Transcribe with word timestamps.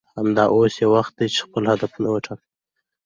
همدا 0.17 0.43
اوس 0.55 0.73
یې 0.81 0.87
وخت 0.95 1.11
دی 1.17 1.27
چې 1.33 1.39
خپل 1.45 1.63
هدفونه 1.71 2.07
وټاکئ 2.11 2.47